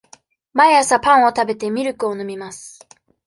[0.53, 2.87] 毎朝パンを食べて、ミルクを飲みます。